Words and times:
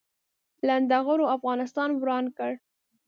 لنډغرو 0.67 1.25
افغانستان 1.37 1.89
وران 1.99 2.25
کړ 2.37 2.51